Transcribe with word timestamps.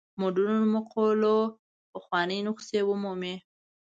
مډرنو 0.19 0.67
مقولو 0.75 1.35
پخوانۍ 1.91 2.39
نسخې 2.47 2.81
ومومي. 2.85 3.35